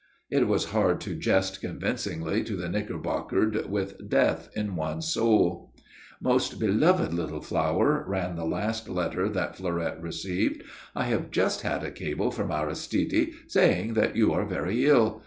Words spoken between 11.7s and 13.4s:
a cable from Aristide